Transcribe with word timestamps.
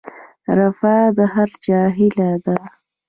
رفاه 0.57 1.03
د 1.17 1.19
هر 1.33 1.49
چا 1.63 1.79
هیله 1.97 2.29
ده 2.45 2.57